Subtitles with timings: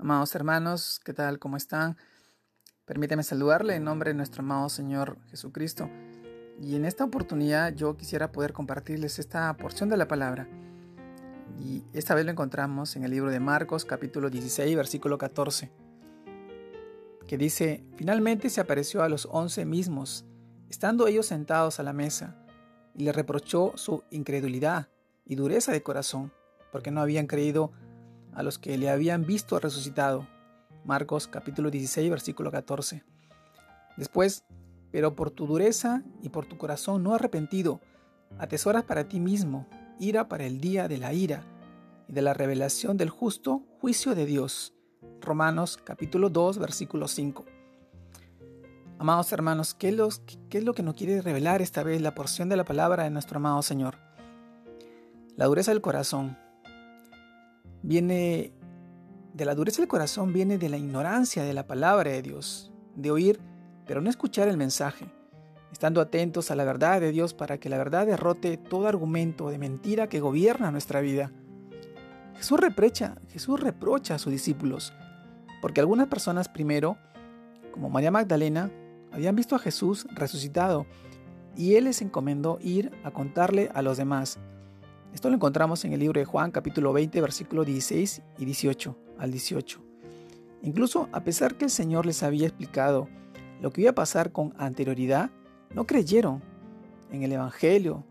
[0.00, 1.38] Amados hermanos, ¿qué tal?
[1.38, 1.98] ¿Cómo están?
[2.86, 5.90] Permíteme saludarle en nombre de nuestro amado Señor Jesucristo.
[6.58, 10.48] Y en esta oportunidad yo quisiera poder compartirles esta porción de la palabra.
[11.58, 15.70] Y esta vez lo encontramos en el libro de Marcos capítulo 16 versículo 14.
[17.28, 20.24] Que dice, finalmente se apareció a los once mismos,
[20.70, 22.42] estando ellos sentados a la mesa,
[22.94, 24.88] y le reprochó su incredulidad
[25.26, 26.32] y dureza de corazón,
[26.72, 27.72] porque no habían creído
[28.34, 30.26] a los que le habían visto resucitado.
[30.84, 33.04] Marcos capítulo 16 versículo 14.
[33.96, 34.44] Después,
[34.90, 37.80] pero por tu dureza y por tu corazón no arrepentido,
[38.38, 39.66] atesoras para ti mismo
[39.98, 41.44] ira para el día de la ira
[42.08, 44.74] y de la revelación del justo juicio de Dios.
[45.20, 47.44] Romanos capítulo 2 versículo 5.
[48.98, 52.48] Amados hermanos, ¿qué es, ¿qué es lo que nos quiere revelar esta vez la porción
[52.48, 53.96] de la palabra de nuestro amado Señor?
[55.36, 56.36] La dureza del corazón
[57.90, 58.52] viene
[59.34, 63.10] de la dureza del corazón, viene de la ignorancia de la palabra de Dios, de
[63.10, 63.40] oír,
[63.84, 65.12] pero no escuchar el mensaje,
[65.72, 69.58] estando atentos a la verdad de Dios para que la verdad derrote todo argumento de
[69.58, 71.32] mentira que gobierna nuestra vida.
[72.36, 74.92] Jesús reprocha, Jesús reprocha a sus discípulos,
[75.60, 76.96] porque algunas personas primero,
[77.72, 78.70] como María Magdalena,
[79.10, 80.86] habían visto a Jesús resucitado,
[81.56, 84.38] y él les encomendó ir a contarle a los demás.
[85.14, 89.32] Esto lo encontramos en el libro de Juan capítulo 20 versículos 16 y 18 al
[89.32, 89.80] 18.
[90.62, 93.08] Incluso a pesar que el Señor les había explicado
[93.60, 95.30] lo que iba a pasar con anterioridad,
[95.74, 96.42] no creyeron
[97.10, 98.04] en el Evangelio.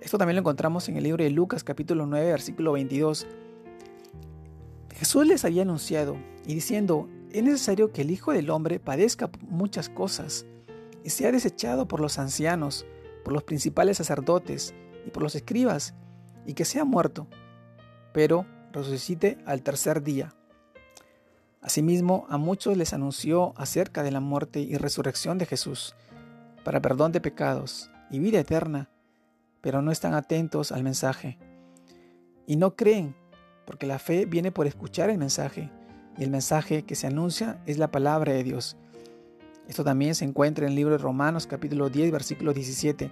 [0.00, 3.26] Esto también lo encontramos en el libro de Lucas capítulo 9 versículo 22.
[4.94, 9.88] Jesús les había anunciado y diciendo, es necesario que el Hijo del Hombre padezca muchas
[9.88, 10.46] cosas
[11.02, 12.86] y sea desechado por los ancianos,
[13.24, 14.72] por los principales sacerdotes
[15.06, 15.94] y por los escribas,
[16.46, 17.26] y que sea muerto,
[18.12, 20.34] pero resucite al tercer día.
[21.62, 25.94] Asimismo, a muchos les anunció acerca de la muerte y resurrección de Jesús,
[26.64, 28.88] para perdón de pecados y vida eterna,
[29.60, 31.38] pero no están atentos al mensaje.
[32.46, 33.14] Y no creen,
[33.66, 35.70] porque la fe viene por escuchar el mensaje,
[36.16, 38.76] y el mensaje que se anuncia es la palabra de Dios.
[39.68, 43.10] Esto también se encuentra en el libro de Romanos capítulo 10, versículo 17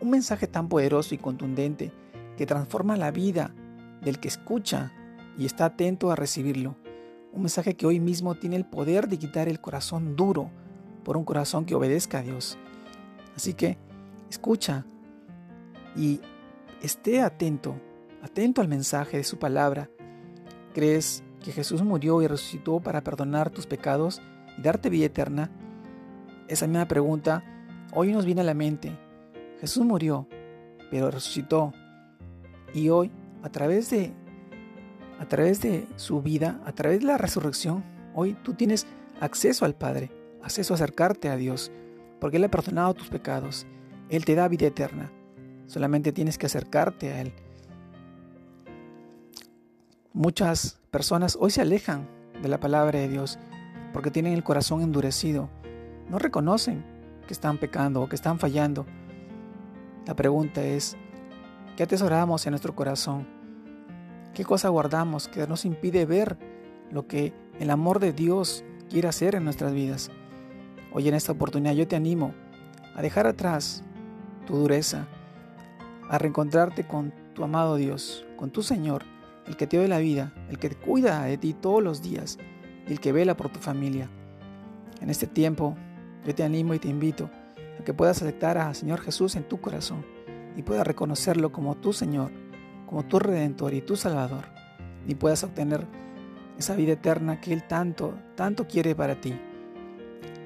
[0.00, 1.92] un mensaje tan poderoso y contundente
[2.36, 3.54] que transforma la vida
[4.02, 4.92] del que escucha
[5.36, 6.76] y está atento a recibirlo.
[7.32, 10.50] Un mensaje que hoy mismo tiene el poder de quitar el corazón duro
[11.04, 12.58] por un corazón que obedezca a Dios.
[13.36, 13.78] Así que
[14.30, 14.84] escucha
[15.96, 16.20] y
[16.82, 17.76] esté atento,
[18.22, 19.90] atento al mensaje de su palabra.
[20.74, 24.20] ¿Crees que Jesús murió y resucitó para perdonar tus pecados
[24.58, 25.50] y darte vida eterna?
[26.48, 27.44] Esa misma pregunta
[27.92, 28.96] hoy nos viene a la mente
[29.60, 30.26] Jesús murió,
[30.90, 31.72] pero resucitó.
[32.72, 33.10] Y hoy,
[33.42, 34.12] a través de
[35.18, 37.84] a través de su vida, a través de la resurrección,
[38.14, 38.86] hoy tú tienes
[39.20, 40.10] acceso al Padre,
[40.42, 41.70] acceso a acercarte a Dios,
[42.20, 43.66] porque Él ha perdonado tus pecados.
[44.08, 45.12] Él te da vida eterna.
[45.66, 47.34] Solamente tienes que acercarte a Él.
[50.14, 52.08] Muchas personas hoy se alejan
[52.40, 53.38] de la palabra de Dios
[53.92, 55.50] porque tienen el corazón endurecido.
[56.08, 56.82] No reconocen
[57.26, 58.86] que están pecando o que están fallando
[60.10, 60.96] la pregunta es,
[61.76, 63.28] ¿qué atesoramos en nuestro corazón?
[64.34, 66.36] ¿Qué cosa guardamos que nos impide ver
[66.90, 70.10] lo que el amor de Dios quiere hacer en nuestras vidas?
[70.92, 72.34] Hoy en esta oportunidad yo te animo
[72.96, 73.84] a dejar atrás
[74.48, 75.06] tu dureza,
[76.08, 79.04] a reencontrarte con tu amado Dios, con tu Señor,
[79.46, 82.36] el que te dio la vida, el que cuida de ti todos los días
[82.88, 84.10] el que vela por tu familia.
[85.00, 85.76] En este tiempo
[86.26, 87.30] yo te animo y te invito
[87.84, 90.04] que puedas aceptar a Señor Jesús en tu corazón
[90.56, 92.30] y puedas reconocerlo como tu Señor,
[92.86, 94.46] como tu Redentor y tu Salvador,
[95.06, 95.86] y puedas obtener
[96.58, 99.34] esa vida eterna que Él tanto, tanto quiere para ti.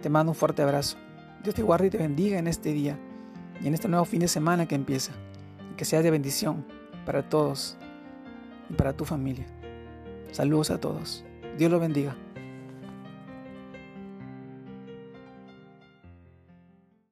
[0.03, 0.97] Te mando un fuerte abrazo.
[1.43, 2.99] Dios te guarde y te bendiga en este día
[3.61, 5.13] y en este nuevo fin de semana que empieza,
[5.73, 6.65] y que sea de bendición
[7.05, 7.77] para todos
[8.71, 9.47] y para tu familia.
[10.33, 11.25] Saludos a todos.
[11.57, 12.17] Dios los bendiga.